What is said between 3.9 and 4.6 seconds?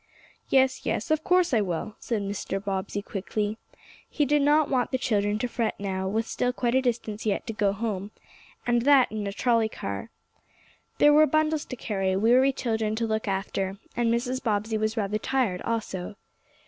He did